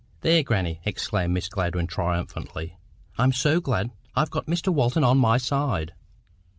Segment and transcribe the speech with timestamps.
[0.21, 2.75] "There, grannie!" exclaimed Miss Gladwyn, triumphantly.
[3.19, 5.93] "I'm so glad I've got Mr Walton on my side!"